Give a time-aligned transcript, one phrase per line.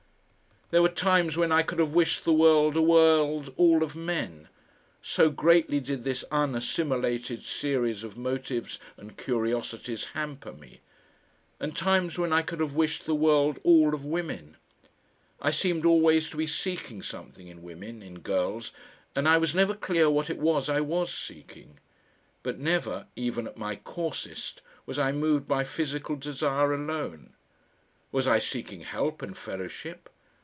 [0.71, 4.47] There were times when I could have wished the world a world all of men,
[5.01, 10.79] so greatly did this unassimilated series of motives and curiosities hamper me;
[11.59, 14.55] and times when I could have wished the world all of women.
[15.41, 18.71] I seemed always to be seeking something in women, in girls,
[19.13, 21.79] and I was never clear what it was I was seeking.
[22.43, 27.33] But never even at my coarsest was I moved by physical desire alone.
[28.13, 30.07] Was I seeking help and fellowship?